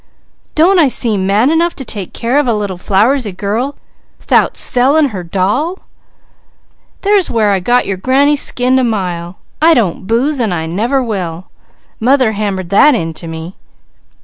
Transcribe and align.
Don't 0.55 0.79
I 0.79 0.87
seem 0.87 1.27
man 1.27 1.51
enough 1.51 1.75
to 1.75 1.85
take 1.85 2.11
care 2.11 2.39
of 2.39 2.47
a 2.47 2.55
little 2.55 2.79
flowersy 2.79 3.31
girl 3.37 3.75
'thout 4.19 4.57
selling 4.57 5.09
her 5.09 5.21
doll? 5.23 5.77
There's 7.01 7.29
where 7.29 7.51
I 7.51 7.59
got 7.59 7.85
your 7.85 7.97
granny 7.97 8.35
skinned 8.35 8.79
a 8.79 8.83
mile. 8.83 9.37
I 9.61 9.75
don't 9.75 10.07
booze, 10.07 10.39
and 10.39 10.55
I 10.55 10.65
never 10.65 11.03
will. 11.03 11.51
Mother 11.99 12.31
hammered 12.31 12.69
that 12.71 12.95
into 12.95 13.27
me. 13.27 13.53